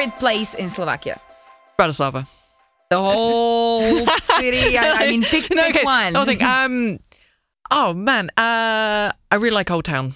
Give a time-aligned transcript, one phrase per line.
[0.00, 1.20] Favorite place in Slovakia?
[1.78, 2.26] Bratislava.
[2.88, 4.78] The whole city.
[4.78, 5.84] I, I mean, pick, pick okay.
[5.84, 6.16] one.
[6.16, 6.42] I'll think.
[6.42, 7.00] Um.
[7.70, 8.30] Oh man.
[8.30, 9.12] Uh.
[9.30, 10.14] I really like Old Town.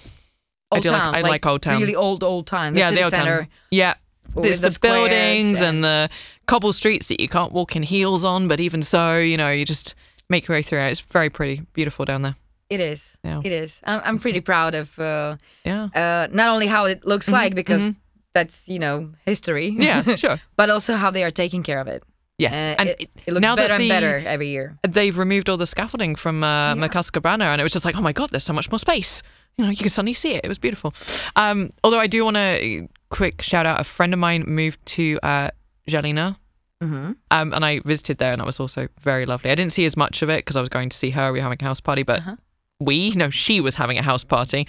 [0.71, 1.23] I do town, like.
[1.23, 1.79] I like, Old Town.
[1.79, 2.73] Really old, old town.
[2.73, 3.37] The yeah, city the Old center.
[3.41, 3.47] Town.
[3.69, 3.93] Yeah.
[4.37, 6.09] It's the the, buildings squares and the
[6.47, 9.65] cobble streets that you can't walk in heels on, but even so, you know, you
[9.65, 9.93] just
[10.29, 10.89] make your way through it.
[10.89, 12.35] It's very pretty, beautiful down there.
[12.71, 13.19] It is.
[13.23, 13.41] Yeah.
[13.43, 13.81] It is.
[13.85, 15.89] I'm, I'm pretty proud of uh, Yeah.
[15.93, 17.93] uh, not only how it looks like because
[18.35, 19.73] that's you know history.
[19.79, 20.37] Yeah, sure.
[20.55, 22.03] but also how they are taking care of it.
[22.37, 22.53] Yes.
[22.53, 24.75] Uh, and it, it looks now better that and the- better every year.
[24.83, 28.01] they've removed all the scaffolding from uh, Michalská brána, and it was just like, oh
[28.03, 29.23] my god, there's so much more space.
[29.57, 30.41] You know, you can suddenly see it.
[30.43, 30.91] It was beautiful.
[31.37, 33.79] Um, although I do want to quick shout out.
[33.79, 35.49] A friend of mine moved to uh,
[35.87, 36.35] Žilina,
[36.83, 37.11] Mm-hmm.
[37.31, 39.49] um, and I visited there, and that was also very lovely.
[39.49, 41.31] I didn't see as much of it because I was going to see her.
[41.31, 42.35] We were having a house party, but Uh-huh.
[42.81, 44.67] we, no, she was having a house party,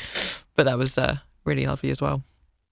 [0.55, 2.22] but that was uh, really lovely as well.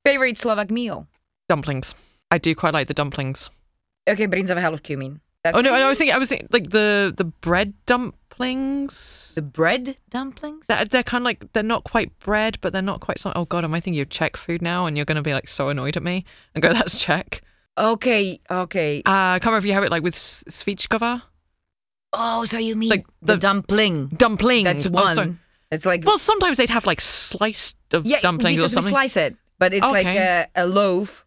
[0.04, 1.06] Favorite Slovak meal?
[1.48, 1.94] Dumplings.
[2.30, 3.50] I do quite like the dumplings.
[4.08, 5.20] Okay, brinzové halušky, you mean?
[5.42, 9.32] That's Oh no, I was thinking, I was thinking like the the bread dumplings.
[9.34, 10.66] The bread dumplings?
[10.66, 13.18] They're, they're kind of like they're not quite bread, but they're not quite.
[13.18, 14.86] So, oh god, am I thinking of Czech food now?
[14.86, 16.24] And you're going to be like so annoyed at me
[16.54, 17.42] and go, "That's Czech."
[17.76, 18.98] Okay, okay.
[19.04, 21.22] Uh, I can't remember if you have it like with svíčková
[22.12, 24.06] Oh, so you mean Like the, the- dumpling?
[24.16, 24.64] dumpling.
[24.64, 25.14] That's one.
[25.14, 25.36] sorry.
[25.72, 28.92] it's like well, sometimes they'd have like sliced of yeah, dumplings or something.
[28.92, 31.24] we slice it, but it's like a, a loaf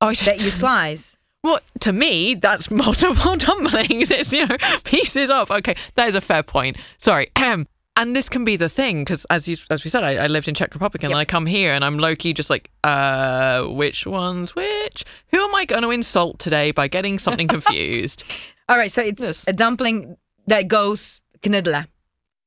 [0.00, 1.16] oh, that you slice.
[1.42, 4.10] Well, to me, that's multiple dumplings.
[4.10, 5.50] It's you know pieces of.
[5.50, 6.76] Okay, that is a fair point.
[6.98, 7.30] Sorry.
[7.36, 7.66] Ahem.
[7.98, 10.48] And this can be the thing because, as you, as we said, I, I lived
[10.48, 11.18] in Czech Republic and Yep.
[11.18, 15.02] I come here and I'm low key just like, uh, which one's which?
[15.32, 18.24] Who am I going to insult today by getting something confused?
[18.68, 19.48] All right, so it's Yes.
[19.48, 21.86] a dumpling that goes knedla.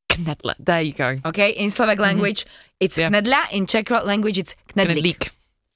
[0.10, 0.56] Knedla.
[0.60, 1.16] There you go.
[1.26, 2.46] Okay, in Slovak language,
[2.80, 3.14] it's Mm-hmm.
[3.14, 3.22] Yeah.
[3.22, 3.52] knedla.
[3.52, 5.04] In Czech language, it's knedlik.
[5.04, 5.30] Knedlik.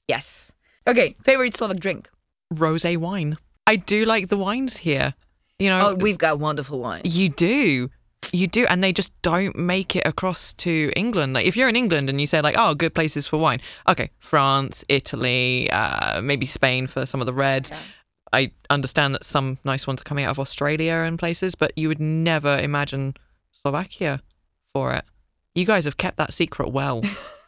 [0.08, 0.52] Yes.
[0.86, 2.10] Okay, favorite Slovak drink?
[2.52, 3.38] Rosé wine.
[3.66, 5.14] I do like the wines here.
[5.58, 7.16] You know, Oh, we've got wonderful wines.
[7.16, 7.88] You do.
[8.32, 8.66] You do.
[8.68, 11.32] And they just don't make it across to England.
[11.34, 13.60] Like if you're in England and you say like, oh, good places for wine.
[13.88, 17.70] Okay, France, Italy, uh, maybe Spain for some of the reds.
[18.32, 21.86] I understand that some nice ones are coming out of Australia and places, but you
[21.88, 23.14] would never imagine
[23.64, 24.20] Slovakia
[24.74, 25.04] for it.
[25.54, 27.00] You guys have kept that secret well.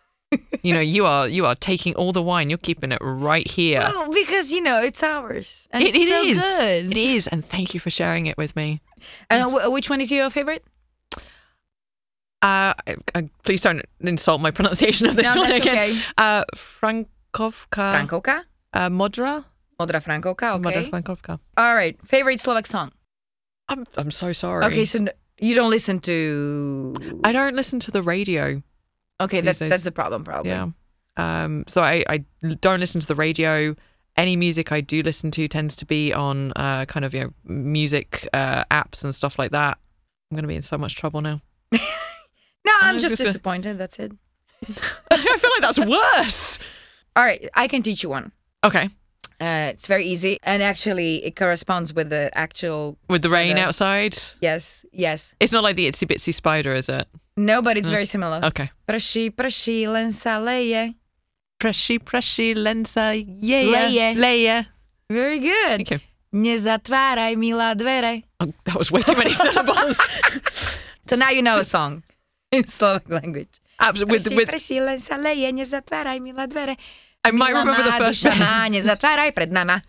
[0.62, 2.48] you know, you are you are taking all the wine.
[2.48, 3.80] You're keeping it right here.
[3.80, 5.68] Well, because you know it's ours.
[5.72, 6.40] And It- it's it so is.
[6.40, 6.90] good.
[6.92, 8.80] It is, and thank you for sharing it with me.
[9.28, 10.64] And uh, which one is your favorite?
[12.42, 12.72] Uh,
[13.14, 15.76] I, please don't insult my pronunciation of this No, one again.
[15.76, 15.92] okay.
[16.16, 17.92] Uh, Frankovka.
[17.96, 18.42] Frankovka?
[18.72, 19.44] Uh, Modra.
[19.80, 20.90] Modra Frankovka, Modra okay.
[20.90, 21.38] Frankovka.
[21.56, 22.92] All right, favorite Slovak song?
[23.68, 24.64] I'm I'm so sorry.
[24.66, 25.04] Okay, so
[25.38, 26.94] you don't listen to.
[27.24, 28.62] I don't listen to the radio.
[29.20, 30.50] Okay, that's days- that's the problem, probably.
[30.50, 30.68] Yeah.
[31.16, 31.64] Um.
[31.68, 32.24] So I I
[32.60, 33.74] don't listen to the radio.
[34.16, 37.30] Any music I do listen to tends to be on uh kind of you know
[37.44, 39.78] music uh apps and stuff like that.
[40.30, 41.40] I'm gonna be in so much trouble now.
[42.64, 43.78] No, I'm was just disappointed.
[43.78, 44.10] That's it.
[45.10, 46.58] I feel like that's worse.
[47.16, 48.32] All right, I can teach you one.
[48.64, 48.88] Okay.
[49.38, 52.96] Uh, it's very easy, and actually, it corresponds with the actual.
[53.08, 53.62] With the rain Okay.
[53.62, 55.34] outside, Yes, yes.
[55.40, 57.06] it's not like the itsy bitsy spider, is it?
[57.36, 58.40] No, but it's very similar.
[58.44, 58.70] Okay.
[58.88, 60.94] Prší, prší, len sa leje.
[61.60, 64.16] Pressy, pressy, lensa, yeah, Leje.
[64.16, 64.66] leje.
[65.10, 65.84] Very good.
[65.84, 66.00] Thank you.
[66.32, 68.22] Milá dvere.
[68.40, 70.00] Oh, that was way too many syllables.
[71.06, 72.02] So now you know a song
[72.52, 73.60] in Slovak language.
[73.80, 74.16] Absolutely.
[74.36, 76.76] With, with, prší, len sa leje, nezatváraj, milá dvere.
[77.26, 79.82] I might remember the first duša má, nezatváraj pred nama.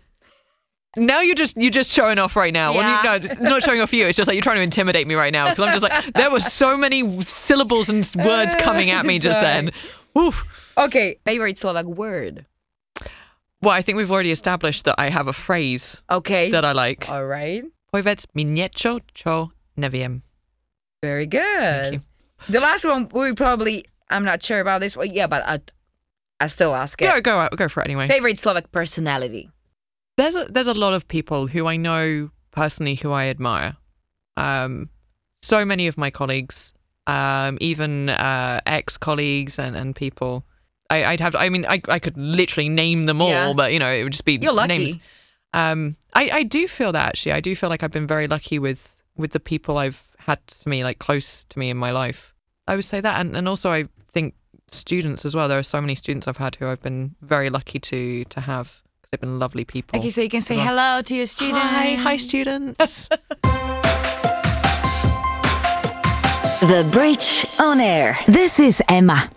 [0.96, 2.72] Now you're just you're just showing off right now.
[2.74, 4.06] When you, no, it's not showing off you.
[4.06, 6.30] It's just like you're trying to intimidate me right now because I'm just like there
[6.30, 9.70] were so many syllables and words coming at me just then.
[10.14, 10.74] Woof.
[10.76, 12.46] Okay, favorite Slovak word.
[13.60, 16.50] Well, I think we've already established that I have a phrase Okay.
[16.50, 17.08] that I like.
[17.10, 17.62] All right.
[18.34, 20.22] Mi nieco, co nie wiem.
[21.02, 21.94] Very good.
[21.94, 22.00] you.
[22.48, 25.12] The last one we probably I'm not sure about this one.
[25.12, 25.60] Yeah, but I
[26.40, 27.04] I still ask it.
[27.06, 28.06] Go, go, out, go for it anyway.
[28.06, 29.50] Favorite Slovak personality.
[30.16, 33.76] There's a, there's a lot of people who I know personally who I admire.
[34.36, 34.90] Um,
[35.42, 36.74] so many of my colleagues,
[37.06, 40.44] um, even uh, ex-colleagues and, and people.
[40.90, 41.36] I, I'd have.
[41.36, 43.52] I mean, I, I could literally name them all, Yeah.
[43.54, 44.78] but you know, it would just be You're lucky.
[44.78, 44.98] names.
[45.54, 47.32] Um, I, I do feel that actually.
[47.32, 50.68] I do feel like I've been very lucky with with the people I've had to
[50.68, 52.34] me, like close to me in my life.
[52.66, 53.88] I would say that, and and also I
[54.72, 55.48] students as well.
[55.48, 58.82] There are so many students I've had who I've been very lucky to to have
[59.00, 59.98] because they've been lovely people.
[59.98, 61.62] Okay, so you can say Well, hello to your students.
[61.62, 63.08] Hi, hi, students.
[66.60, 68.18] The Bridge on Air.
[68.26, 69.30] This is Emma.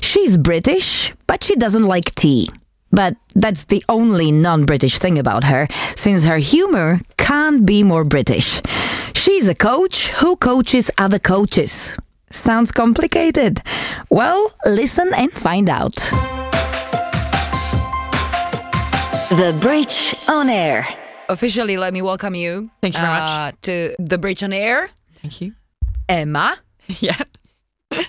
[0.00, 2.48] She's British, but she doesn't like tea.
[2.90, 8.02] But that's the only non British thing about her, since her humor can't be more
[8.02, 8.60] British.
[9.14, 11.96] She's a coach who coaches other coaches.
[12.30, 13.62] Sounds complicated?
[14.10, 15.94] Well, listen and find out.
[19.30, 20.86] The Bridge on Air.
[21.28, 22.70] Officially, let me welcome you.
[22.82, 23.30] Thank you very much.
[23.30, 24.88] uh, to the Bridge on Air.
[25.22, 25.52] Thank you.
[26.08, 26.54] Emma,
[27.00, 27.16] Yeah.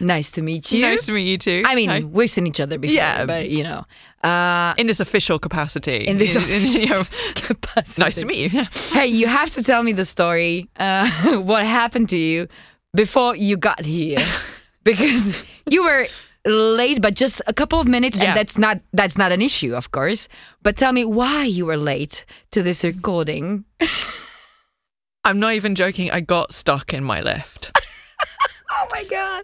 [0.02, 0.82] nice to meet you.
[0.82, 1.64] Nice to meet you too.
[1.66, 2.02] I mean, Hi.
[2.04, 3.26] we've seen each other before, Yeah.
[3.26, 3.86] but you know,
[4.24, 6.04] uh, in this official capacity.
[6.06, 6.34] In this
[6.76, 7.04] you know,
[7.36, 8.02] capacity.
[8.02, 8.60] nice to meet you.
[8.60, 8.66] Yeah.
[8.94, 10.70] Hey, you have to tell me the story.
[10.78, 11.10] Uh,
[11.42, 12.48] what happened to you
[12.96, 14.26] before you got here?
[14.84, 16.08] because you were
[16.46, 18.30] late, but just a couple of minutes, Yeah.
[18.30, 20.28] and that's not that's not an issue, of course.
[20.64, 23.66] But tell me why you were late to this recording.
[25.26, 26.12] I'm not even joking.
[26.12, 27.72] I got stuck in my lift.
[28.78, 29.44] Oh my god!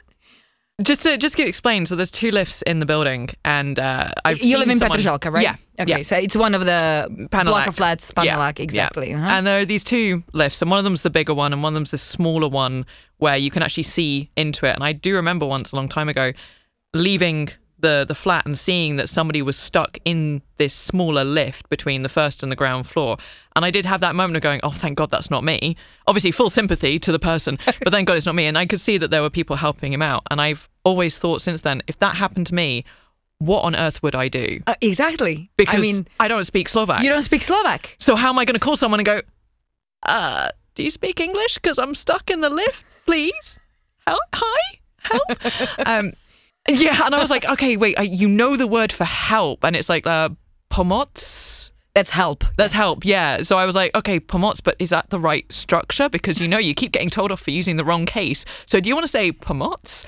[0.81, 4.41] Just to just to explain, so there's two lifts in the building, and uh, I've
[4.43, 4.99] you live in someone-
[5.33, 5.43] right?
[5.43, 5.55] Yeah.
[5.79, 6.03] Okay, yeah.
[6.03, 8.63] so it's one of the block of flats, Yeah, Panelak, yeah.
[8.63, 9.13] exactly.
[9.13, 9.25] uh-huh.
[9.25, 11.73] And there are these two lifts, and one of them's the bigger one, and one
[11.73, 12.85] of them's the smaller one
[13.17, 14.75] where you can actually see into it.
[14.75, 16.33] And I do remember once a long time ago
[16.93, 17.49] leaving
[17.81, 22.09] the the flat and seeing that somebody was stuck in this smaller lift between the
[22.09, 23.17] first and the ground floor.
[23.55, 25.75] And I did have that moment of going, "Oh, thank God that's not me."
[26.07, 28.45] Obviously, full sympathy to the person, but thank God it's not me.
[28.45, 30.23] And I could see that there were people helping him out.
[30.31, 32.85] And I've always thought since then, if that happened to me,
[33.39, 34.61] what on earth would I do?
[34.67, 35.49] Uh, exactly.
[35.57, 37.03] Because I mean, I don't speak Slovak.
[37.03, 37.95] you don't speak Slovak.
[37.99, 39.21] So how am I going to call someone and go,
[40.03, 41.55] uh, do you speak English?
[41.55, 43.59] Because I'm stuck in the lift, please.
[44.05, 45.87] Help, hi, help.
[45.87, 46.13] um,
[46.69, 49.89] yeah, and I was like, okay, wait, you know the word for help, and it's
[49.89, 50.29] like uh,
[50.69, 51.19] pomoc.
[51.93, 52.45] That's help.
[52.55, 53.43] That's help, yeah.
[53.43, 56.07] So I was like, okay, pomoc, but is that the right structure?
[56.07, 58.45] Because you know you keep getting told off for using the wrong case.
[58.65, 60.05] So do you want to say pomoc?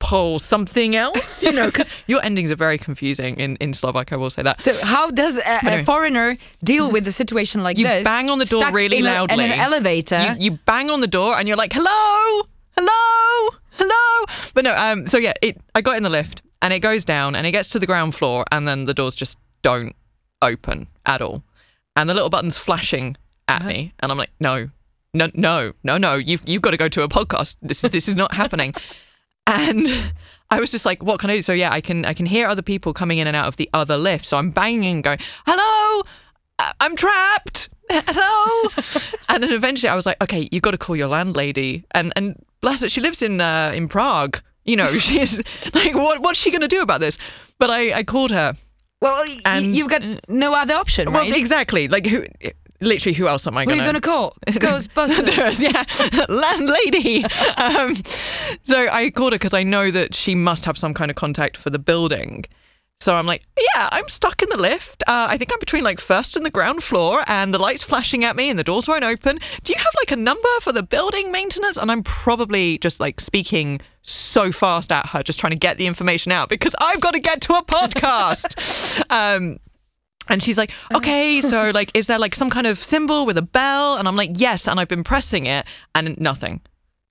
[0.00, 1.44] Po something else?
[1.44, 4.60] You know, because your endings are very confusing in, in Slovak, I will say that.
[4.62, 8.00] So how does a, a foreigner deal with a situation like You this?
[8.00, 9.44] You bang on the door really loudly.
[9.44, 10.18] in an elevator.
[10.18, 14.24] You, you bang on the door and you're like, hello, hello, hello.
[14.54, 15.60] But no, um, so yeah, it.
[15.74, 18.14] I got in the lift and it goes down and it gets to the ground
[18.14, 19.94] floor and then the doors just don't
[20.40, 21.42] open at all,
[21.96, 23.16] and the little button's flashing
[23.48, 24.70] at me and I'm like, no,
[25.14, 27.56] no, no, no, no, you've you've got to go to a podcast.
[27.62, 28.74] This this is not happening.
[29.44, 29.88] And
[30.50, 31.42] I was just like, what can I do?
[31.42, 33.68] So yeah, I can I can hear other people coming in and out of the
[33.74, 34.24] other lift.
[34.24, 36.04] So I'm banging, going, hello,
[36.80, 37.68] I'm trapped.
[37.90, 38.68] Hello.
[39.28, 41.84] and then eventually I was like, okay, you've got to call your landlady.
[41.90, 44.38] And and bless her, she lives in uh, in Prague.
[44.64, 45.36] You know, she's
[45.74, 47.18] like, what what's she going to do about this?
[47.58, 48.54] But I, I called her.
[49.00, 51.28] well, and- you've got no other option, right?
[51.28, 51.88] Well, exactly.
[51.88, 52.24] Like who?
[52.80, 53.84] Literally, who else am I going to?
[53.84, 54.36] Who are going you gonna call?
[54.48, 55.62] Ghostbusters.
[56.18, 57.24] Yeah, landlady.
[57.56, 57.94] um,
[58.64, 61.56] so I called her because I know that she must have some kind of contact
[61.56, 62.44] for the building.
[63.02, 63.42] So I'm like,
[63.74, 65.02] yeah, I'm stuck in the lift.
[65.08, 68.22] Uh, I think I'm between like first and the ground floor, and the lights flashing
[68.24, 69.40] at me, and the doors won't open.
[69.64, 71.76] Do you have like a number for the building maintenance?
[71.76, 75.86] And I'm probably just like speaking so fast at her, just trying to get the
[75.86, 79.02] information out because I've got to get to a podcast.
[79.10, 79.58] um,
[80.28, 83.42] and she's like, okay, so like, is there like some kind of symbol with a
[83.42, 83.96] bell?
[83.96, 84.68] And I'm like, yes.
[84.68, 85.66] And I've been pressing it
[85.96, 86.60] and nothing.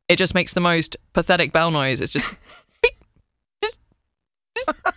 [0.07, 1.99] It just makes the most pathetic bell noise.
[1.99, 2.33] It's just,
[2.81, 2.93] beep,
[3.61, 3.79] just,
[4.55, 4.95] just, just.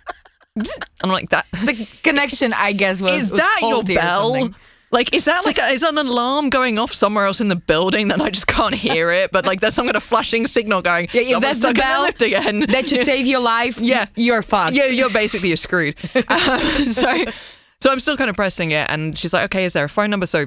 [1.02, 4.50] I'm like, that the connection, I guess, was is was that your bell?
[4.92, 7.56] Like, is that like a, is that an alarm going off somewhere else in the
[7.56, 9.32] building that I just can't hear it?
[9.32, 11.08] But like, there's some kind of flashing signal going.
[11.12, 12.60] Yeah, if "Someone's that's the bell, lift again.
[12.60, 13.80] That should save your life.
[13.80, 14.06] Yeah.
[14.14, 14.74] you're fucked.
[14.76, 15.96] yeah, you're basically you're screwed.
[16.28, 17.24] Um, so,
[17.80, 20.10] so I'm still kind of pressing it, and she's like, "Okay, is there a phone
[20.10, 20.46] number?" So,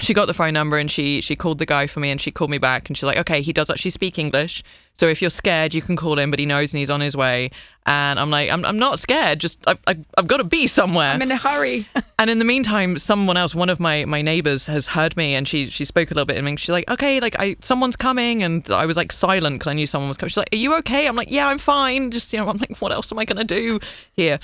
[0.00, 2.30] she got the phone number and she she called the guy for me and she
[2.30, 4.62] called me back and she's like, okay, he does actually speak English,
[4.94, 7.16] so if you're scared, you can call him, but he knows and he's on his
[7.16, 7.50] way.
[7.86, 11.12] And I'm like, I'm, I'm not scared, just I, I, I've got to be somewhere.
[11.12, 11.86] I'm in a hurry.
[12.20, 15.46] And in the meantime, someone else, one of my my neighbors, has heard me, and
[15.46, 16.36] she she spoke a little bit.
[16.36, 19.72] And she's like, "Okay, like I someone's coming," and I was like silent because I
[19.74, 20.30] knew someone was coming.
[20.30, 22.76] She's like, "Are you okay?" I'm like, "Yeah, I'm fine." Just you know, I'm like,
[22.78, 23.78] "What else am I gonna do
[24.14, 24.40] here?"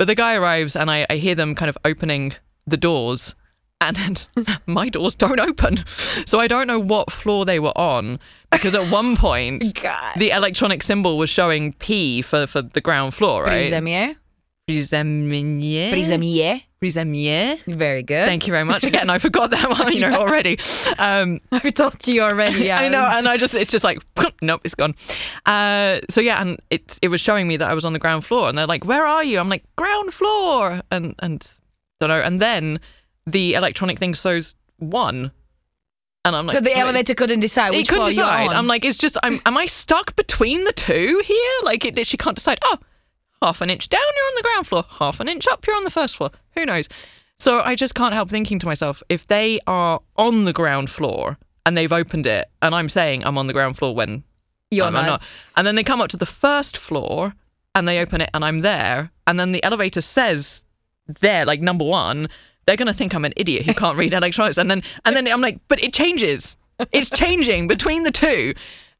[0.00, 2.32] But the guy arrives, and I, I hear them kind of opening
[2.66, 3.36] the doors,
[3.82, 4.28] and
[4.66, 5.84] my doors don't open,
[6.26, 8.18] so I don't know what floor they were on
[8.50, 9.62] because at one point
[10.16, 13.72] the electronic symbol was showing P for for the ground floor, right?
[13.72, 14.16] Prisemier.
[14.68, 15.90] Prisemier.
[15.90, 16.62] Prisemier.
[16.80, 17.62] Prisemier.
[17.64, 18.26] Very good.
[18.26, 18.84] Thank you very much.
[18.84, 20.58] Again, I forgot that one, you know, already.
[20.98, 22.70] Um, I've told you already.
[22.70, 23.98] I know, and I just, it's just like,
[24.40, 24.94] nope, it's gone.
[25.46, 28.24] Uh, so yeah, and it, it was showing me that I was on the ground
[28.24, 29.38] floor, and they're like, where are you?
[29.38, 31.60] I'm like, ground floor, and and
[32.00, 32.80] don't know, and then
[33.26, 35.32] the electronic thing shows one,
[36.24, 38.52] and I'm like, so the elevator couldn't decide It couldn't decide.
[38.52, 41.52] I'm like, it's just, I'm, am I stuck between the two here?
[41.64, 42.58] Like, it, she can't decide.
[42.62, 42.78] Oh,
[43.42, 44.84] half an inch down, you're on the ground floor.
[44.88, 46.30] Half an inch up, you're on the first floor.
[46.54, 46.88] Who knows?
[47.40, 51.38] So I just can't help thinking to myself, if they are on the ground floor
[51.66, 54.22] and they've opened it, and I'm saying I'm on the ground floor when
[54.70, 55.22] You're I'm, I'm not,
[55.56, 57.34] and then they come up to the first floor
[57.74, 60.66] and they open it and I'm there, and then the elevator says
[61.08, 62.28] there, like number one,
[62.66, 65.40] they're gonna think I'm an idiot who can't read electronics, and then and then I'm
[65.40, 66.56] like, but it changes.
[66.90, 68.54] It's changing between the two.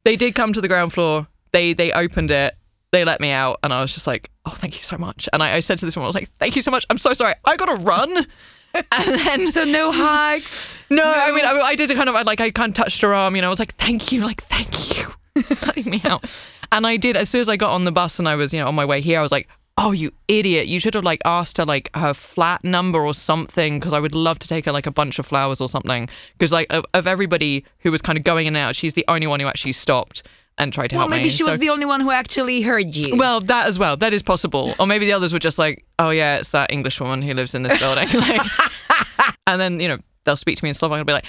[0.04, 1.26] They did come to the ground floor.
[1.52, 2.54] They they opened it.
[2.92, 5.28] They let me out, and I was just like, oh, thank you so much.
[5.32, 6.84] And I, I said to this woman, I was like, thank you so much.
[6.90, 7.34] I'm so sorry.
[7.44, 8.26] I gotta run.
[8.74, 8.86] And
[9.20, 10.70] then So no hugs.
[10.90, 13.14] no, I mean, I, I did a kind of like I kind of touched her
[13.14, 13.48] arm, you know.
[13.48, 15.08] I was like, "Thank you, like thank you,
[15.66, 16.24] letting me out."
[16.70, 18.60] And I did as soon as I got on the bus and I was, you
[18.60, 19.18] know, on my way here.
[19.18, 20.66] I was like, "Oh, you idiot!
[20.66, 24.14] You should have like asked her like her flat number or something because I would
[24.14, 26.08] love to take her like a bunch of flowers or something.
[26.38, 29.04] Because like of, of everybody who was kind of going in and out, she's the
[29.08, 30.22] only one who actually stopped
[30.58, 31.16] and tried to Well, help me.
[31.16, 33.16] maybe she was the only one who actually heard you.
[33.16, 33.96] well, that as well.
[33.96, 34.74] That is possible.
[34.78, 37.54] Or maybe the others were just like, oh yeah, it's that English woman who lives
[37.54, 38.08] in this building.
[38.20, 38.40] like,
[39.46, 41.26] and then you know they'll speak to me in Slovak and I'll be like,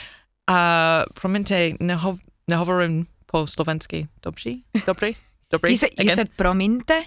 [0.47, 2.19] uh, promiňte, neho-
[2.51, 4.07] nehovorím po slovensky.
[4.21, 5.15] Dobře, dobrý,
[5.49, 5.71] dobrý.
[5.71, 7.03] you said you said prominte.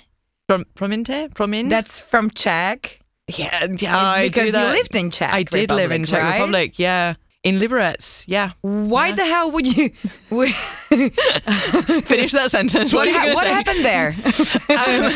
[0.49, 1.69] Prom- promiňte, promin.
[1.69, 3.01] That's from Czech.
[3.29, 3.67] yeah, yeah.
[3.69, 5.33] It's I because you lived in Czech.
[5.33, 6.41] I did live in Republic, Czech right?
[6.41, 6.79] Republic.
[6.79, 7.15] Yeah,
[7.47, 8.25] in Liberec.
[8.27, 8.51] Yeah.
[8.63, 9.91] Why the hell would you?
[12.03, 12.93] Finish that sentence.
[12.93, 14.17] What, what, ha- what happened there?
[14.69, 15.13] Um,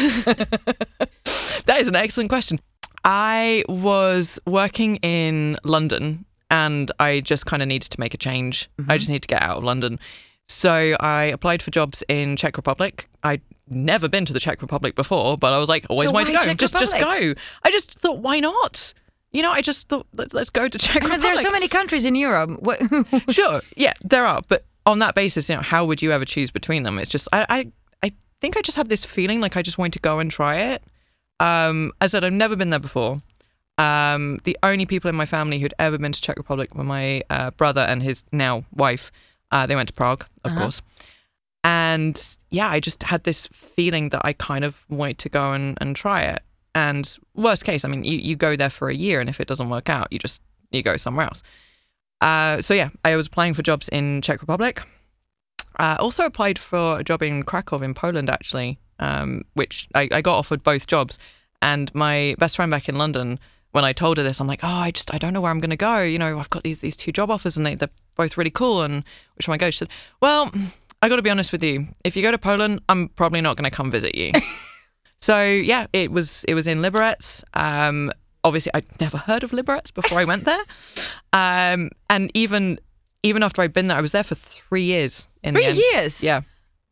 [1.66, 2.60] that is an excellent question.
[3.04, 8.68] I was working in London and I just kind of needed to make a change.
[8.78, 8.96] I mm-hmm.
[8.99, 9.99] just need to get out of London.
[10.49, 13.08] So I applied for jobs in Czech Republic.
[13.25, 16.26] I'd never been to the Czech Republic before, but I was like, always So wanted
[16.28, 16.42] to go.
[16.42, 17.34] Czech just just go.
[17.62, 18.92] I just thought, why not?
[19.32, 21.20] You know, I just thought, let, let's go to Czech Republic.
[21.22, 22.50] there are so many countries in Europe.
[23.30, 24.42] Sure, yeah, there are.
[24.48, 26.98] But on that basis, you know, how would you ever choose between them?
[26.98, 27.72] It's just I I,
[28.02, 30.56] I think I just had this feeling like I just wanted to go and try
[30.72, 30.82] it.
[31.38, 33.18] Um, as I said, I've never been there before.
[33.78, 37.22] Um, the only people in my family who'd ever been to Czech Republic were my
[37.30, 39.10] uh, brother and his now wife.
[39.50, 40.82] Uh, they went to Prague, of course.
[41.62, 45.76] And yeah, I just had this feeling that I kind of wanted to go and,
[45.81, 46.43] and try it.
[46.75, 49.49] And worst case, I mean, you, you go there for a year, and if it
[49.49, 50.40] doesn't work out, you just
[50.71, 51.43] you go somewhere else.
[52.21, 54.83] Uh, so yeah, I was applying for jobs in Czech Republic.
[55.79, 60.21] Uh, also applied for a job in Krakow in Poland actually, um, which I, I
[60.21, 61.19] got offered both jobs.
[61.62, 63.38] And my best friend back in London,
[63.73, 65.61] when I told her this, I'm like, oh, I just I don't know where I'm
[65.61, 66.02] going to go.
[66.02, 68.83] You know, I've got these these two job offers and they they're both really cool.
[68.83, 69.05] And
[69.37, 69.71] which one I go?
[69.71, 69.90] She said,
[70.21, 70.50] well,
[71.02, 71.88] I got to be honest with you.
[72.04, 74.33] If you go to Poland, I'm probably not going to come visit you.
[75.19, 77.42] so yeah, it was it was in Liberec.
[77.54, 78.12] Um,
[78.45, 80.62] obviously, I'd never heard of Liberec before I went there.
[81.33, 82.80] Um, and even
[83.23, 85.28] even after I'd been there, I was there for three years.
[85.45, 86.25] In the Three years?
[86.25, 86.40] Yeah.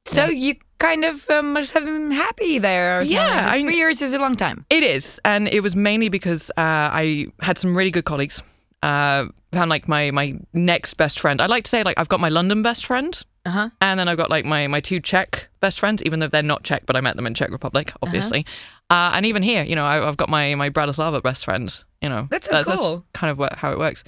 [0.06, 3.02] so you kind of um, must have been happy there.
[3.02, 4.64] Yeah, I- three years is a long time.
[4.70, 6.60] It is, and it was mainly because uh,
[7.02, 8.42] I had some really good colleagues.
[8.80, 11.40] Uh, found like my my next best friend.
[11.40, 13.68] I like to say like I've got my London best friend, Uh huh.
[13.80, 16.62] and then I've got like my my two Czech best friends, even though they're not
[16.64, 17.98] Czech, but I met them in Czech Republic, Uh-huh.
[18.06, 18.44] obviously.
[18.90, 21.68] uh and even here, you know, I, I've got my my Bratislava best friend.
[22.02, 23.04] You know, That's so cool.
[23.12, 24.04] kind of what, how it works.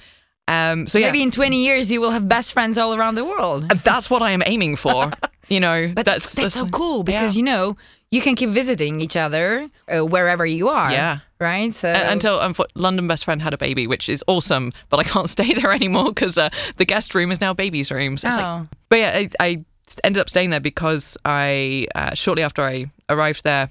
[0.47, 3.23] Um, so yeah, Maybe in 20 years you will have best friends all around the
[3.23, 3.69] world.
[3.83, 5.11] that's what I am aiming for.
[5.49, 7.39] you know, But that's, that's, so cool because yeah.
[7.39, 7.75] you know
[8.11, 10.91] you can keep visiting each other uh, wherever you are.
[10.91, 11.19] Yeah.
[11.41, 11.73] Right.
[11.73, 15.03] So Uh, until unfo- London best friend had a baby, which is awesome, but I
[15.03, 18.15] can't stay there anymore because uh, the guest room is now baby's room.
[18.17, 18.67] So it's like- Oh.
[18.89, 19.65] but yeah, I, I
[20.03, 23.69] ended up staying there because I uh, shortly after I arrived there,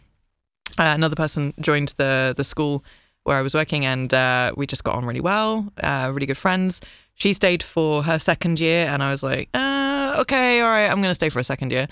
[0.79, 2.83] uh, another person joined the the school
[3.25, 6.39] where I was working, and uh, we just got on really well, uh, really good
[6.39, 6.81] friends.
[7.15, 11.03] She stayed for her second year, and I was like, uh, okay, all right, I'm
[11.03, 11.87] going to stay for a second year.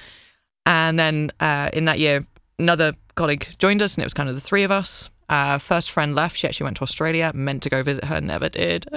[0.64, 2.24] And then uh, in that year,
[2.58, 5.10] another colleague joined us, and it was kind of the three of us.
[5.28, 6.36] Uh, first friend left.
[6.36, 8.86] She actually went to Australia, meant to go visit her, never did.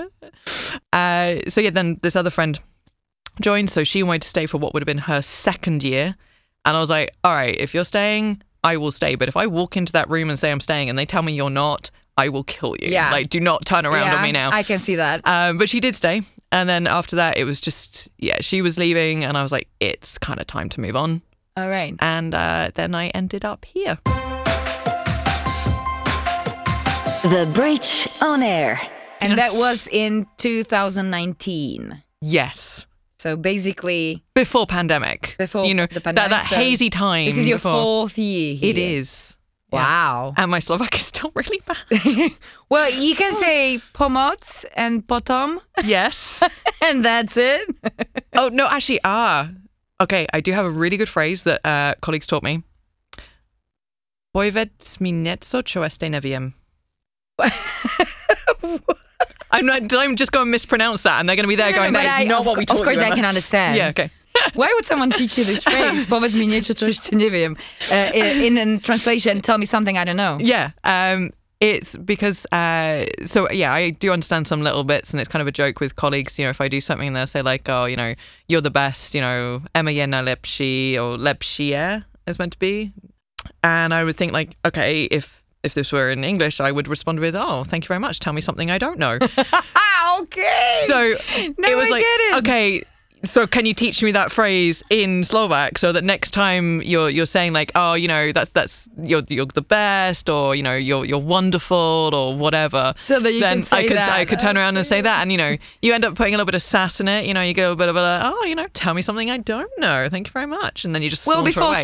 [0.93, 2.59] Uh, so yeah, then this other friend
[3.41, 6.15] joined, so she wanted to stay for what would have been her second year.
[6.65, 9.15] And I was like, all right, if you're staying, I will stay.
[9.15, 11.33] But if I walk into that room and say I'm staying and they tell me
[11.33, 12.89] you're not, I will kill you.
[12.89, 13.11] Yeah.
[13.11, 14.51] Like, do not turn around yeah, on me now.
[14.51, 15.25] I can see that.
[15.25, 16.21] Um, but she did stay.
[16.51, 19.23] And then after that, it was just, yeah, she was leaving.
[19.23, 21.21] And I was like, it's kind of time to move on.
[21.57, 21.95] All right.
[21.99, 23.97] And uh, then I ended up here.
[27.23, 28.81] The Bridge on Air.
[29.19, 32.01] And that was in 2019.
[32.19, 32.87] Yes.
[33.19, 35.35] So basically, Before pandemic.
[35.37, 37.25] Before you know, the that, pandemic, that so hazy time.
[37.27, 37.73] this is your before.
[37.73, 38.55] fourth year.
[38.55, 38.69] Here.
[38.71, 39.37] It is.
[39.71, 39.83] Yeah.
[39.83, 40.33] Wow.
[40.35, 42.31] And my Slovak is still really bad.
[42.69, 46.41] Well, you can say pomoc and potom, yes.
[46.81, 47.69] and that's it.
[48.33, 49.49] Oh no, actually, ah,
[49.99, 50.25] okay.
[50.33, 52.63] I do have a really good phrase that uh, colleagues taught me.
[54.33, 56.53] Powiedz mi nieco, čo este neviem.
[59.53, 59.87] I'm not.
[59.87, 61.19] Did I just going to mispronounce that?
[61.19, 62.65] And they're going to be there going, But "That is I- not of, what we
[62.65, 63.77] taught Of course, you." I can understand.
[63.77, 63.89] Yeah.
[63.89, 64.09] Okay.
[64.53, 66.05] Why would someone teach you this phrase?
[66.05, 67.57] Powiedz mi niečo, čo ešte neviem.
[67.91, 70.37] Uh, in, in translation, tell me something I don't know.
[70.39, 70.71] Yeah.
[70.85, 75.41] Um, it's because uh, so yeah, I do understand some little bits, and it's kind
[75.41, 76.39] of a joke with colleagues.
[76.39, 78.15] You know, if I do something, and they'll say like, "Oh, you know,
[78.47, 82.89] you're the best." You know, Emma Yena lepshi or lepshie is meant to be,
[83.63, 87.19] and I would think like, okay, if if this were in English, I would respond
[87.19, 88.19] with, "Oh, thank you very much.
[88.19, 89.17] Tell me something I don't know."
[90.03, 90.81] Ah, okay.
[90.87, 91.13] so
[91.59, 92.35] Now it was I like, get it.
[92.39, 92.83] okay.
[93.23, 97.27] So can you teach me that phrase in Slovak so that next time you're you're
[97.27, 101.05] saying like oh you know that's that's you're you're the best or you know you're
[101.05, 104.09] you're wonderful or whatever So that you then can say I could that.
[104.09, 106.37] I could turn around and say that and you know you end up putting a
[106.37, 108.21] little bit of sass in it you know you go a little bit of a
[108.23, 111.03] oh you know tell me something I don't know thank you very much and then
[111.03, 111.75] you just well, before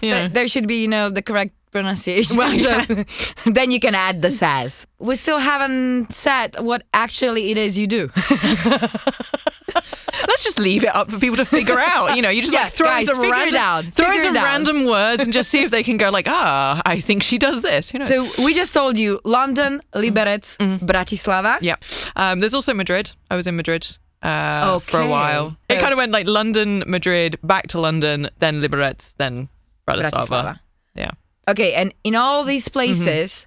[0.00, 0.28] Yeah.
[0.28, 2.36] there should be, you know, the correct pronunciation.
[2.38, 2.86] Well, yeah.
[2.86, 3.04] So
[3.58, 4.86] then you can add the says.
[4.98, 8.10] We still haven't said what actually it is you do.
[10.28, 12.16] let's just leave it up for people to figure out.
[12.16, 13.84] You know, you just Yeah, like throw guys, in some random, out.
[13.84, 17.00] throw in some random words and just see if they can go like, ah, I
[17.00, 17.90] think she does this.
[17.90, 18.08] Who knows?
[18.08, 21.58] So we just told you London, Liberec, Bratislava.
[21.60, 21.76] yeah.
[22.16, 23.12] Um, there's also Madrid.
[23.30, 23.84] I was in Madrid
[24.22, 25.56] uh, for a while.
[25.68, 29.48] It So- kind of went like London, Madrid, back to London, then Liberec, then
[29.88, 30.28] Bratislava.
[30.28, 30.60] Bratislava.
[30.94, 31.10] Yeah.
[31.48, 33.46] Okay, and in all these places,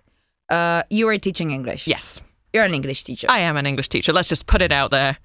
[0.50, 1.88] uh, you are teaching English.
[1.88, 2.22] Yes.
[2.54, 3.28] You're an English teacher.
[3.30, 4.14] I am an English teacher.
[4.14, 5.18] Let's just put it out there.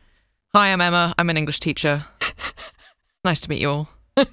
[0.55, 1.15] Hi, I'm Emma.
[1.19, 2.05] I'm an English teacher.
[3.25, 3.89] nice to meet you all.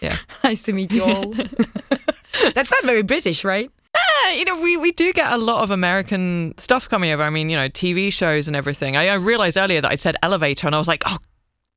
[0.00, 0.16] Yeah.
[0.42, 1.32] nice to meet you all.
[2.54, 3.70] That's not very British, right?
[3.94, 7.22] Yeah, you know, we, we do get a lot of American stuff coming over.
[7.22, 8.96] I mean, you know, TV shows and everything.
[8.96, 11.18] I, I realized earlier that I'd said elevator and I was like, oh,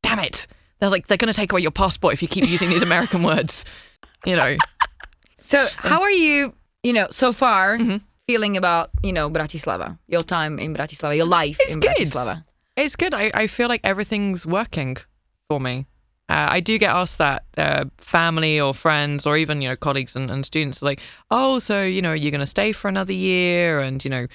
[0.01, 0.47] damn it.
[0.79, 3.21] They're like, they're going to take away your passport if you keep using these American
[3.21, 3.63] words.
[4.25, 4.57] You know,
[5.45, 6.53] So, how are you,
[6.83, 7.97] you know, so far Mm-hmm.
[8.27, 11.95] feeling about, you know, Bratislava, your time in Bratislava, your life It's in good.
[11.95, 12.43] Bratislava?
[12.75, 13.13] it's good.
[13.13, 14.97] I, I feel like everything's working
[15.47, 15.85] for me.
[16.27, 20.15] Uh, I do get asked that uh, family or friends or even you know colleagues
[20.15, 22.87] and, and students are like, oh, so you know, are you're going to stay for
[22.87, 24.25] another year, and you know,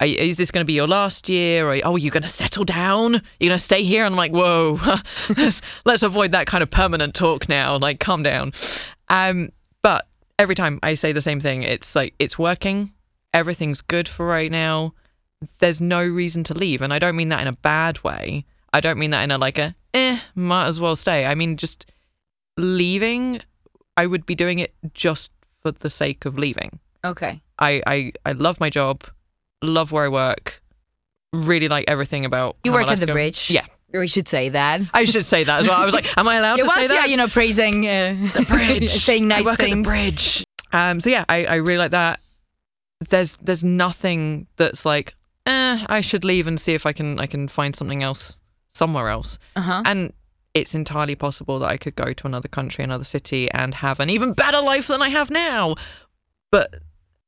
[0.00, 1.66] are, is this going to be your last year?
[1.70, 3.12] Or oh, you're going to settle down?
[3.40, 4.04] You're going to stay here?
[4.04, 4.78] And I'm like, whoa,
[5.38, 7.78] let's, let's avoid that kind of permanent talk now.
[7.78, 8.52] Like, calm down.
[9.08, 9.48] Um,
[9.82, 10.06] but
[10.38, 12.92] every time I say the same thing, it's like it's working.
[13.34, 14.94] Everything's good for right now
[15.58, 16.82] there's no reason to leave.
[16.82, 18.44] And I don't mean that in a bad way.
[18.72, 21.26] I don't mean that in a like a eh, might as well stay.
[21.26, 21.86] I mean just
[22.56, 23.40] leaving,
[23.96, 25.30] I would be doing it just
[25.62, 26.80] for the sake of leaving.
[27.04, 27.40] Okay.
[27.58, 29.04] I, I, I love my job,
[29.62, 30.62] love where I work,
[31.32, 33.50] really like everything about You work at the bridge.
[33.50, 33.66] Yeah.
[33.92, 34.82] We should say that.
[34.92, 35.80] I should say that as well.
[35.80, 36.94] I was like, am I allowed It to say was, that?
[36.94, 38.90] yeah, you know, praising uh, the bridge.
[39.08, 39.88] saying nice things.
[39.88, 40.44] The bridge.
[40.72, 42.20] Um, so yeah, I, I really like that.
[43.08, 45.14] There's there's nothing that's like,
[45.46, 48.36] eh, I should leave and see if I can I can find something else
[48.68, 49.38] somewhere else.
[49.56, 49.82] Uh-huh.
[49.86, 50.12] And
[50.52, 54.10] it's entirely possible that I could go to another country, another city, and have an
[54.10, 55.76] even better life than I have now.
[56.50, 56.74] But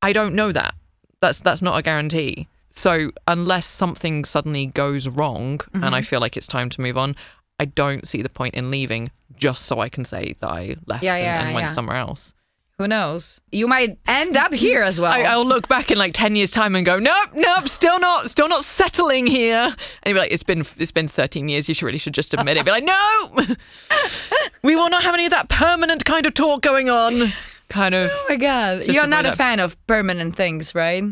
[0.02, 0.74] I don't know that.
[1.20, 2.48] That's that's not a guarantee.
[2.70, 5.94] So unless something suddenly goes wrong and Mm-hmm.
[5.94, 7.16] I feel like it's time to move on,
[7.58, 11.02] I don't see the point in leaving just so I can say that I left
[11.02, 11.72] Yeah, and, yeah, and went yeah.
[11.72, 12.32] somewhere else.
[12.78, 13.42] Who knows?
[13.52, 15.12] You might end up here as well.
[15.12, 18.30] I, I'll look back in like ten years' time and go, nope, nope, still not,
[18.30, 19.64] still not settling here.
[19.64, 21.68] And you'd be like, it's been, it's been thirteen years.
[21.68, 22.64] You should really should just admit it.
[22.64, 23.30] Be like, no,
[24.62, 27.32] we will not have any of that permanent kind of talk going on.
[27.68, 28.08] Kind of.
[28.10, 28.86] oh my god.
[28.86, 31.04] You're not a fan of permanent things, right?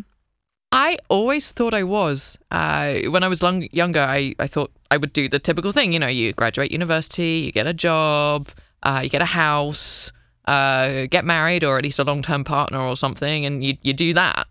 [0.70, 2.38] I always thought I was.
[2.50, 5.92] Uh, when I was long, younger, I, I thought I would do the typical thing.
[5.92, 8.48] You know, you graduate university, you get a job,
[8.82, 10.12] uh, you get a house,
[10.46, 13.92] uh, get married, or at least a long term partner or something, and you you
[13.92, 14.46] do that.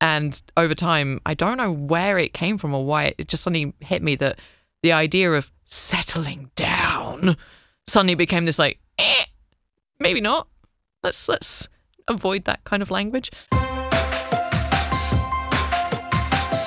[0.00, 3.42] And over time, I don't know where it came from or why it, it just
[3.42, 4.38] suddenly hit me that
[4.82, 7.36] the idea of settling down
[7.86, 9.24] suddenly became this like, eh,
[9.98, 10.48] maybe not.
[11.02, 11.68] Let's let's
[12.08, 13.30] avoid that kind of language.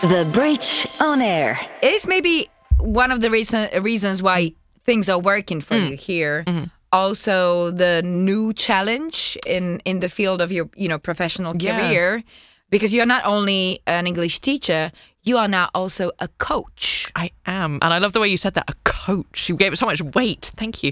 [0.02, 1.60] The Bridge on Air.
[1.82, 4.54] Is maybe one of the reason, reasons why
[4.86, 6.46] things are working for you here.
[6.92, 11.78] Also, the new challenge in in the field of your you know professional Yeah.
[11.78, 12.24] career,
[12.72, 14.92] because you're not only an English teacher,
[15.24, 17.12] you are now also a coach.
[17.16, 18.64] I am, and I love the way you said that.
[18.70, 19.50] A coach.
[19.50, 20.52] You gave it so much weight.
[20.56, 20.92] Thank you.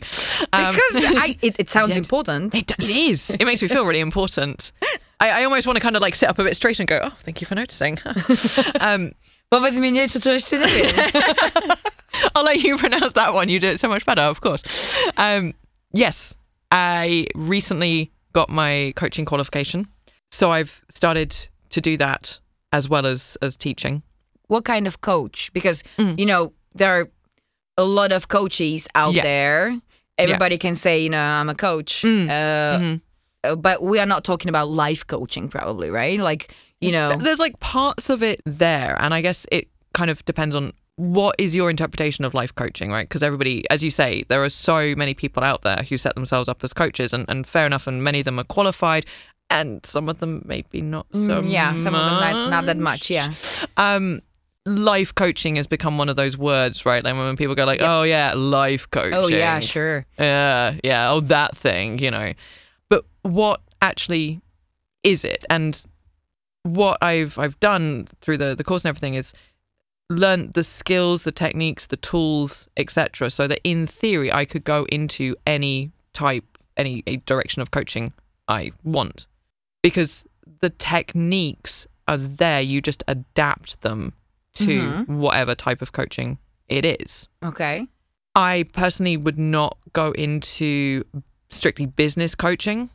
[0.54, 1.98] Um, Because I, it, it sounds Yes.
[1.98, 2.54] important.
[2.56, 3.30] It, it is.
[3.40, 4.72] It makes me feel really important.
[5.20, 7.00] I, I almost want to kind of like sit up a bit straight and go,
[7.04, 7.98] oh, thank you for noticing.
[8.82, 9.12] um,
[9.52, 11.12] Powiedz mi nieco, coś ty nie wiem.
[12.36, 13.48] I'll let you pronounce that one.
[13.50, 14.64] You did it so much better, of course.
[15.18, 15.54] Um,
[15.94, 16.36] yes,
[16.72, 19.88] I recently got my coaching qualification.
[20.32, 22.40] So I've started to do that
[22.74, 24.04] as well as, as teaching.
[24.50, 25.52] what kind of coach?
[25.54, 27.08] Because you know there are
[27.78, 29.24] a lot of coaches out Yeah.
[29.24, 29.82] there.
[30.18, 32.98] Everybody can say, you know, I'm a coach, uh, uh,
[33.56, 36.20] but we are not talking about life coaching, probably, right?
[36.20, 40.24] Like, you know, There's like parts of it there, and I guess it kind of
[40.26, 43.08] depends on what is your interpretation of life coaching, right?
[43.08, 46.50] Because everybody, as you say, there are so many people out there who set themselves
[46.50, 49.06] up as coaches, and, and fair enough, and many of them are qualified,
[49.50, 51.42] and some of them maybe not so.
[51.42, 53.10] Mm, yeah, some of them not, not that much.
[53.10, 53.32] Yeah,
[53.78, 54.22] Um,
[54.66, 57.04] life coaching has become one of those words, right?
[57.04, 60.06] Like when people go like, "Oh yeah, life coaching." Oh yeah, sure.
[60.20, 61.12] Yeah, yeah.
[61.12, 62.34] Oh, that thing, you know.
[63.28, 64.42] What actually
[65.04, 65.46] is it?
[65.50, 65.86] And
[66.64, 69.34] what I've I've done through the the course and everything is
[70.10, 73.30] learn the skills, the techniques, the tools, etc.
[73.30, 78.14] So that in theory, I could go into any type, any a direction of coaching
[78.48, 79.28] I want,
[79.82, 80.26] because
[80.62, 82.62] the techniques are there.
[82.62, 84.14] You just adapt them
[84.56, 85.20] to mm-hmm.
[85.20, 87.28] whatever type of coaching it is.
[87.44, 87.88] Okay.
[88.36, 91.04] I personally would not go into
[91.50, 92.90] strictly business coaching.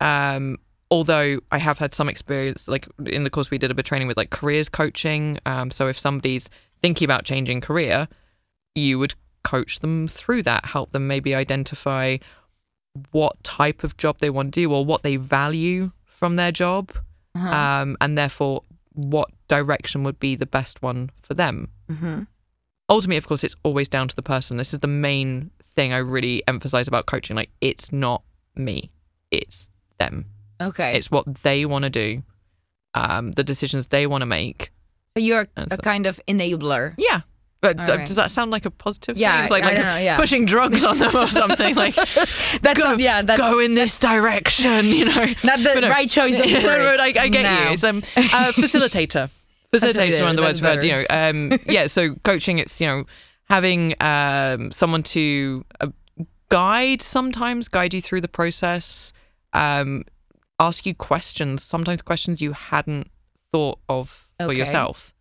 [0.00, 0.58] Um,
[0.90, 3.88] although I have had some experience, like in the course we did a bit of
[3.88, 5.38] training with like careers coaching.
[5.46, 6.48] Um, so if somebody's
[6.82, 8.08] thinking about changing career,
[8.74, 12.16] you would coach them through that, help them maybe identify
[13.12, 16.92] what type of job they want to do or what they value from their job,
[17.80, 21.68] um, and therefore what direction would be the best one for them
[22.90, 24.56] ultimately, of course, it's always down to the person.
[24.56, 27.36] This is the main thing I really emphasize about coaching.
[27.36, 28.22] Like, it's not
[28.56, 28.90] me,
[29.30, 30.24] it's them.
[30.60, 30.96] Okay.
[30.96, 32.22] It's what they want to do,
[32.94, 34.72] um, the decisions they want to make.
[35.16, 36.94] so you're And a so- kind of enabler.
[36.98, 37.20] Yeah.
[37.62, 38.06] But th- right.
[38.06, 39.42] does that sound like a positive Yeah, thing?
[39.42, 40.16] It's like, like know, yeah.
[40.16, 41.74] pushing drugs on them or something.
[41.76, 41.94] Like,
[42.62, 45.26] That's go, not- yeah, that's- go in this direction, you know.
[45.44, 45.88] Not the no.
[45.90, 46.64] right choice of words.
[46.64, 47.64] but I, I get No.
[47.66, 47.72] you.
[47.74, 49.28] It's um, uh, facilitator.
[49.72, 50.82] Facilitator one of the words we've heard.
[50.82, 51.86] You know, um, yeah.
[51.86, 53.04] So coaching, it's you know
[53.50, 55.88] having um, someone to uh,
[56.48, 59.12] guide, sometimes guide you through the process,
[59.52, 60.04] um,
[60.58, 63.08] ask you questions, sometimes questions you hadn't
[63.52, 64.58] thought of for Okay.
[64.58, 65.12] yourself,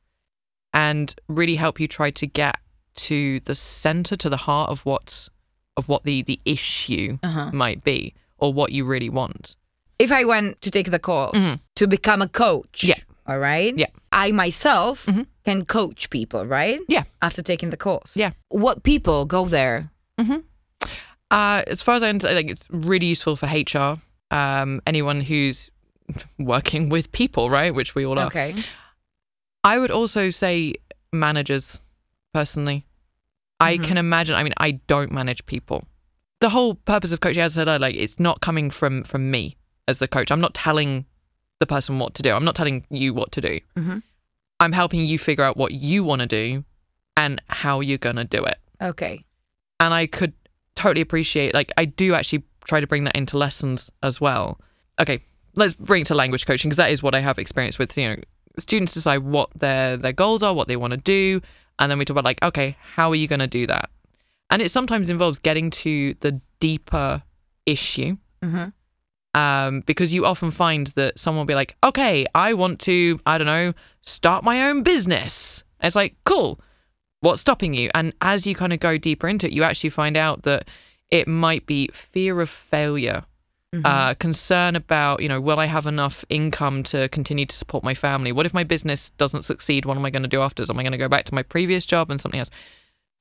[0.73, 2.55] and really help you try to get
[2.95, 5.29] to the center, to the heart of what's
[5.77, 7.49] of what the the issue Uh-huh.
[7.53, 9.55] might be or what you really want.
[9.97, 12.99] if I went to take the course to become a coach, Yeah.
[13.27, 13.87] all right, Yeah.
[14.13, 15.05] I myself
[15.45, 16.79] can coach people, right?
[16.87, 17.03] Yeah.
[17.21, 18.31] After taking the course, Yeah.
[18.49, 19.89] What people go there?
[21.31, 23.99] Uh, as far as I understand, like it's really useful for HR.
[24.31, 25.71] Um, anyone who's
[26.39, 28.27] working with people, right, which we all are.
[28.27, 28.53] Okay.
[29.63, 30.75] I would also say
[31.11, 31.81] managers,
[32.33, 32.85] personally.
[33.59, 34.35] I can imagine.
[34.35, 35.83] I mean, I don't manage people.
[36.39, 39.29] The whole purpose of coaching, as I said, earlier, like it's not coming from from
[39.29, 40.31] me as the coach.
[40.31, 41.05] I'm not telling
[41.59, 42.31] the person what to do.
[42.33, 43.59] I'm not telling you what to do.
[43.77, 44.01] Mhm.
[44.61, 46.63] I'm helping you figure out what you want to do
[47.17, 48.59] and how you're gonna do it.
[48.81, 49.25] Okay.
[49.81, 50.33] and I could
[50.75, 54.59] totally appreciate like I do actually try to bring that into lessons as well.
[55.01, 55.21] Okay,
[55.55, 57.97] let's bring it to language coaching because that is what I have experience with.
[57.97, 58.15] You know,
[58.57, 61.41] students decide what their their goals are, what they want to do,
[61.79, 63.89] and then we talk about like, okay, how are you going to do that?
[64.49, 67.23] And it sometimes involves getting to the deeper
[67.65, 68.17] issue.
[68.43, 68.73] Mhm.
[69.35, 73.37] Um, because you often find that someone will be like, okay, I want to, I
[73.37, 75.63] don't know, start my own business.
[75.79, 76.59] And it's like, cool
[77.21, 80.15] what's stopping you and as you kind of go deeper into it you actually find
[80.15, 80.67] out that
[81.11, 83.23] it might be fear of failure
[83.85, 87.93] uh, concern about you know will i have enough income to continue to support my
[87.93, 90.79] family what if my business doesn't succeed what am i going to do afterwards am
[90.79, 92.49] i going to go back to my previous job and something else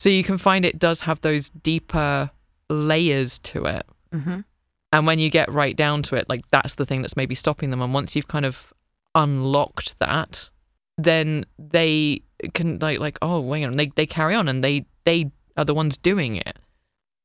[0.00, 2.30] So you can find it does have those deeper
[2.70, 3.84] layers to it.
[4.14, 4.44] Mhm.
[4.92, 7.70] And when you get right down to it, like that's the thing that's maybe stopping
[7.70, 7.82] them.
[7.82, 8.72] And once you've kind of
[9.14, 10.50] unlocked that,
[10.96, 12.22] then they
[12.54, 15.74] can like like oh wait, on, they they carry on and they they are the
[15.74, 16.56] ones doing it.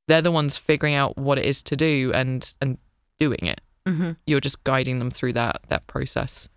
[0.08, 2.78] They're the ones figuring out what it is to do and and
[3.20, 3.62] doing it.
[3.88, 4.18] Mhm.
[4.26, 6.50] You're just guiding them through that that process.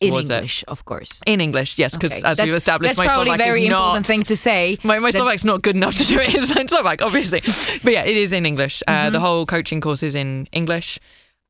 [0.00, 0.34] In towards it.
[0.34, 1.20] English, of course.
[1.24, 2.28] In English, yes, because Okay.
[2.28, 4.76] as we've established, that's my Slovak a very is not important thing to say.
[4.84, 7.40] my, my Slovak's not good enough to do it in Slovak, obviously.
[7.84, 8.82] But yeah, it is in English.
[8.88, 10.98] Uh, the whole coaching course is in English.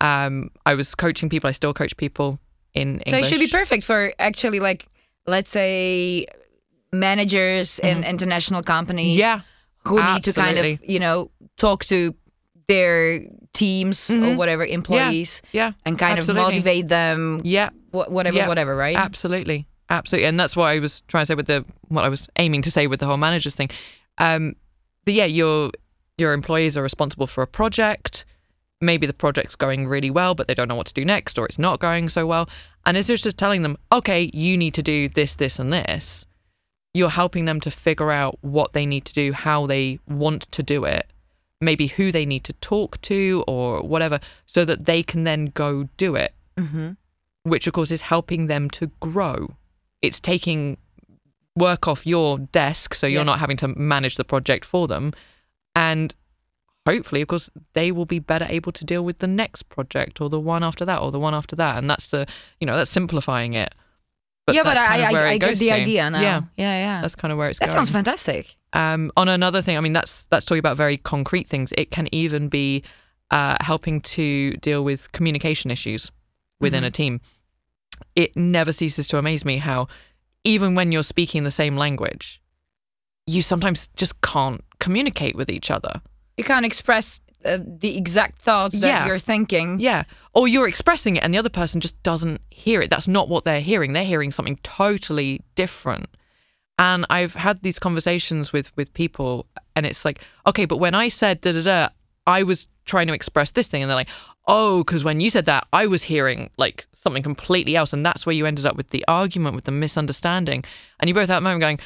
[0.00, 1.48] Um, I was coaching people.
[1.48, 2.38] I still coach people
[2.74, 3.10] in English.
[3.10, 4.86] So it should be perfect for actually like
[5.26, 6.26] let's say
[6.92, 9.40] managers in international companies Yeah,
[9.84, 12.14] who need to kind of, you know, talk to
[12.66, 13.20] their
[13.52, 16.42] teams or whatever employees yeah, and kind absolutely.
[16.42, 18.48] of motivate them yeah, wh- whatever Yeah.
[18.48, 18.96] whatever, right?
[18.96, 20.28] absolutely, absolutely.
[20.28, 22.70] And that's what I was trying to say with the what I was aiming to
[22.70, 23.68] say with the whole managers thing.
[24.18, 24.54] Um,
[25.04, 25.70] but yeah, your
[26.16, 28.24] your employees are responsible for a project.
[28.80, 31.46] Maybe the project's going really well, but they don't know what to do next, or
[31.46, 32.48] it's not going so well.
[32.86, 36.26] And it's just telling them, okay, you need to do this, this, and this.
[36.92, 40.62] You're helping them to figure out what they need to do, how they want to
[40.62, 41.10] do it,
[41.60, 45.88] maybe who they need to talk to, or whatever, so that they can then go
[45.96, 46.92] do it hmm
[47.44, 49.56] which of course is helping them to grow.
[50.02, 50.78] It's taking
[51.54, 55.12] work off your desk, so you're not having to manage the project for them.
[55.76, 56.14] And
[56.86, 60.28] hopefully, of course, they will be better able to deal with the next project or
[60.28, 61.78] the one after that or the one after that.
[61.78, 62.26] And that's the,
[62.60, 63.74] you know, that's simplifying it.
[64.50, 65.74] yeah, but I I, I get the to.
[65.74, 66.20] idea now.
[66.20, 67.00] Yeah, yeah, yeah.
[67.02, 67.76] that's kind of where it's that going.
[67.76, 68.56] sounds fantastic.
[68.74, 71.72] Um, on another thing, I mean, that's that's talking about very concrete things.
[71.78, 72.82] It can even be
[73.30, 76.10] uh, helping to deal with communication issues
[76.60, 77.20] within a team.
[78.16, 79.86] It never ceases to amaze me how,
[80.42, 82.40] even when you're speaking the same language,
[83.26, 86.02] you sometimes just can't communicate with each other.
[86.36, 89.06] You can't express uh, the exact thoughts that Yeah.
[89.06, 89.78] you're thinking.
[89.78, 90.04] Yeah.
[90.34, 92.90] Or you're expressing it and the other person just doesn't hear it.
[92.90, 93.92] That's not what they're hearing.
[93.92, 96.06] They're hearing something totally different.
[96.78, 101.08] And I've had these conversations with with people and it's like, okay, but when I
[101.08, 101.88] said da da da,
[102.26, 104.08] I was trying to express this thing and they're like,
[104.46, 108.26] "Oh, cuz when you said that, I was hearing like something completely else." And that's
[108.26, 110.64] where you ended up with the argument with the misunderstanding.
[110.98, 111.80] And you both at that moment going,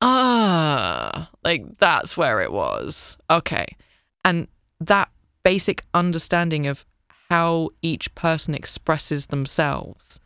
[0.00, 3.66] "Ah, like that's where it was." Okay.
[4.24, 4.48] And
[4.80, 5.10] that
[5.44, 6.84] basic understanding of
[7.30, 10.20] how each person expresses themselves,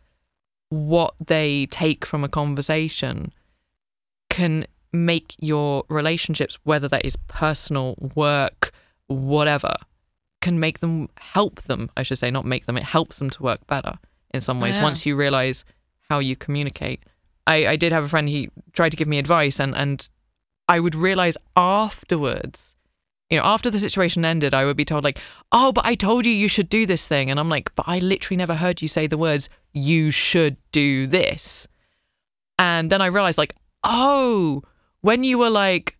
[0.71, 3.33] what they take from a conversation,
[4.39, 8.71] can make your relationships, whether that is personal, work,
[9.09, 9.75] whatever,
[10.41, 13.43] can make them help them, I should say, not make them, it helps them to
[13.43, 13.95] work better
[14.33, 14.85] in some ways Yeah.
[14.85, 15.65] once you realize
[16.09, 17.01] how you communicate.
[17.47, 20.09] I, I did have a friend, he tried to give me advice, and, and
[20.69, 22.77] I would realize afterwards
[23.31, 25.19] you know, after the situation ended, I would be told, like,
[25.53, 27.31] oh, but I told you you should do this thing.
[27.31, 31.07] And I'm like, but I literally never heard you say the words, you should do
[31.07, 31.69] this.
[32.59, 33.55] And then I realized, like,
[33.89, 34.63] oh,
[35.01, 35.97] when you were like,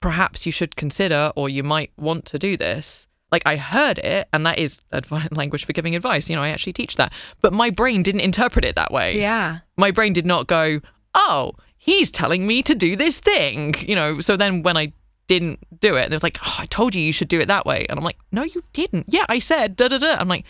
[0.00, 4.28] perhaps you should consider or you might want to do this, like, I heard it,
[4.32, 6.28] and that is advi- language for giving advice.
[6.28, 7.12] You know, I actually teach that.
[7.40, 9.58] But my brain didn't interpret it that way Yeah.
[9.76, 10.80] my brain did not go,
[11.14, 14.20] oh, he's telling me to do this thing, you know.
[14.20, 14.92] So then when I
[15.28, 17.64] didn't do it, they was like, oh, I told you you should do it that
[17.64, 19.06] way, and I'm like, no, you didn't.
[19.08, 20.16] Yeah, I said da da da.
[20.20, 20.44] I'm like,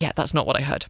[0.00, 0.86] yeah, that's not what I heard.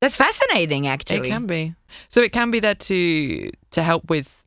[0.00, 1.28] That's fascinating, actually.
[1.28, 1.74] It can be.
[2.08, 4.46] So it can be there to to help with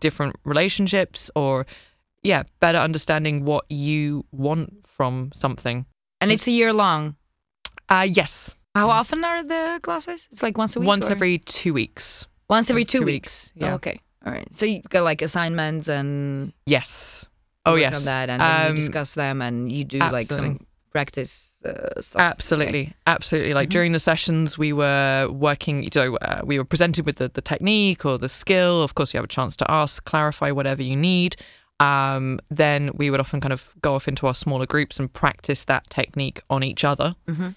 [0.00, 1.66] different relationships or
[2.22, 5.86] yeah, better understanding what you want from something.
[6.20, 7.16] And it's a year long.
[7.88, 8.54] Uh yes.
[8.74, 10.28] How often are the classes?
[10.30, 10.86] It's like once a week.
[10.86, 12.26] Once or- every two weeks.
[12.48, 13.62] once every two two, weeks, weeks.
[13.62, 13.72] yeah.
[13.72, 14.00] Oh, okay.
[14.26, 14.46] All right.
[14.56, 17.26] So you got like assignments and Yes.
[17.66, 17.98] Oh yes.
[18.00, 20.66] on that, and Um, you discuss them, and you do like some absolutely.
[20.90, 22.20] Practice uh, stuff.
[22.20, 23.54] Absolutely, absolutely.
[23.54, 25.88] Like during the sessions, we were working.
[25.92, 28.82] So uh, we were presented with the, the technique or the skill.
[28.82, 31.36] Of course, you have a chance to ask, clarify whatever you need.
[31.80, 35.64] Um, then we would often kind of go off into our smaller groups and practice
[35.66, 37.14] that technique on each other.
[37.28, 37.54] Mhm.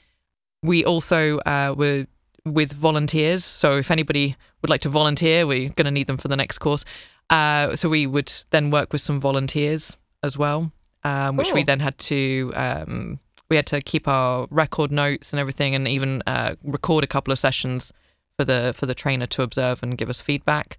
[0.63, 2.05] We also uh, were
[2.45, 3.43] with volunteers.
[3.43, 6.59] So if anybody would like to volunteer, we're going to need them for the next
[6.59, 6.85] course.
[7.29, 10.71] Uh, so we would then work with some volunteers as well,
[11.03, 15.39] um, which we then had to um, we had to keep our record notes and
[15.39, 17.91] everything, and even uh, record a couple of sessions
[18.37, 20.77] for the for the trainer to observe and give us feedback.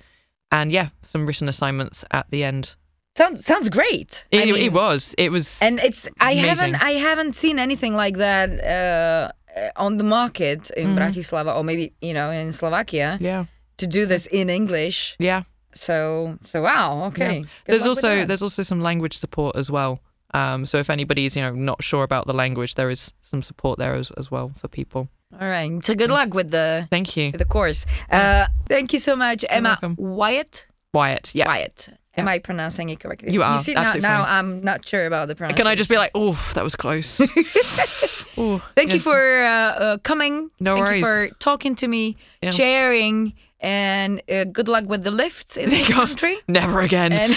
[0.51, 2.77] And yeah, some written assignments at the end.
[3.17, 4.25] Sounds sounds great.
[4.33, 5.15] I It, mean, it was.
[5.19, 5.61] It was.
[5.61, 6.49] and it's I Amazing.
[6.49, 9.33] haven't I haven't seen anything like that uh,
[9.77, 10.99] on the market in Mhm.
[10.99, 13.45] Bratislava or maybe you know in Slovakia yeah.
[13.77, 15.17] to do this in English.
[15.19, 15.43] Yeah.
[15.75, 17.05] So so wow.
[17.09, 17.41] Okay.
[17.41, 17.47] Yeah.
[17.67, 20.01] There's also there's also some language support as well.
[20.35, 23.79] Um, so if anybody's you know not sure about the language, there is some support
[23.79, 25.09] there as, as well for people.
[25.41, 25.85] all right.
[25.85, 27.85] So good luck with the Thank you, with the course.
[28.11, 29.97] Uh, thank you so much, Emma welcome.
[29.99, 30.67] Wyatt.
[30.95, 31.35] Wyatt.
[31.35, 31.47] Yeah.
[31.49, 31.89] Wyatt.
[32.15, 33.33] Am I pronouncing it correctly?
[33.33, 34.25] You are, see, now, now.
[34.25, 35.65] I'm not sure about the pronunciation.
[35.65, 37.21] Can I just be like, oh, that was close.
[38.39, 38.95] Ooh, Thank yeah.
[38.95, 40.51] you for uh, uh, coming.
[40.61, 41.31] No Thank you worries.
[41.31, 42.51] for talking to me, Yeah.
[42.51, 46.37] sharing, and uh, good luck with the lifts in the country.
[46.49, 47.13] Never again.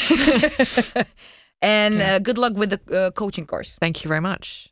[1.66, 3.78] And and uh, good luck with the uh, coaching course.
[3.80, 4.70] Thank you very much.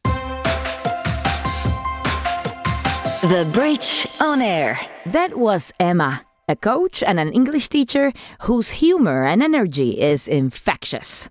[3.23, 4.79] The Bridge on Air.
[5.05, 11.29] That was Emma, a coach and an English teacher whose humor and energy is infectious.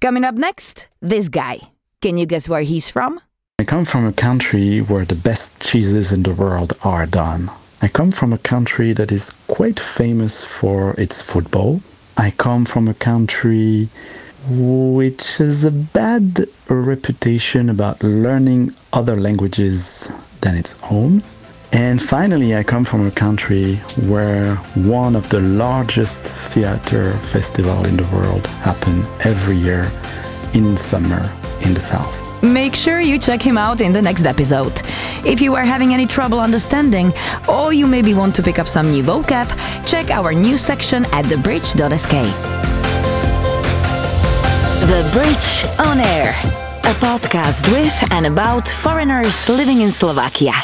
[0.00, 1.58] Coming up next, this guy.
[2.00, 3.20] Can you guess where he's from?
[3.58, 7.50] I come from a country where the best cheeses in the world are done.
[7.82, 11.80] I come from a country that is quite famous for its football.
[12.16, 13.88] I come from a country
[14.48, 21.22] which has a bad reputation about learning other languages than its own.
[21.72, 27.96] And finally, I come from a country where one of the largest theater festivals in
[27.96, 29.90] the world happen every year
[30.54, 31.30] in summer
[31.62, 32.22] in the south.
[32.42, 34.80] Make sure you check him out in the next episode.
[35.24, 37.12] If you are having any trouble understanding,
[37.48, 39.48] or you maybe want to pick up some new vocab,
[39.86, 42.75] check our news section at thebridge.sk.
[44.86, 46.30] The Bridge on Air,
[46.84, 50.54] a podcast with and about foreigners living in Slovakia.